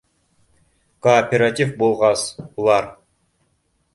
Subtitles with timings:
[1.07, 2.25] Кооператив булғас,
[2.63, 2.87] улар